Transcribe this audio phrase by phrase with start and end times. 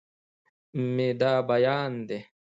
[0.93, 2.19] مې دا بيان دی